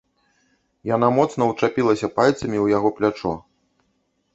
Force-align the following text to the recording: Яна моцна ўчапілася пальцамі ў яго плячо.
Яна 0.95 1.09
моцна 1.19 1.43
ўчапілася 1.51 2.13
пальцамі 2.19 2.57
ў 2.63 2.67
яго 2.79 2.89
плячо. 3.01 3.41